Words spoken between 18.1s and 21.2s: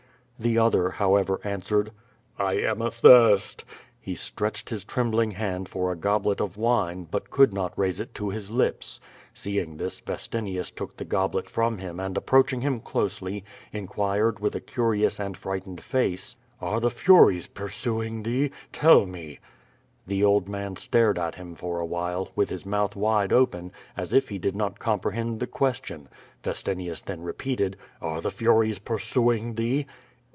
thee? Tell me/^ The old man stared